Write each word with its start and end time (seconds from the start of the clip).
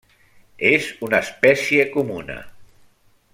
És 0.69 0.87
una 1.07 1.19
espècie 1.27 1.85
comuna. 1.97 2.39